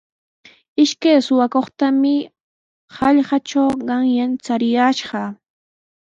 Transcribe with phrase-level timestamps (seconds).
[0.83, 2.13] Ishkay suqakuqtami
[2.95, 5.21] hallaqatraw qanyan chariyashqa.